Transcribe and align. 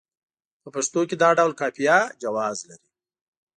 په 0.61 0.67
پښتو 0.75 0.99
کې 1.09 1.15
دا 1.21 1.29
ډول 1.37 1.51
قافیه 1.59 1.97
جواز 2.23 2.57
لري. 2.69 2.89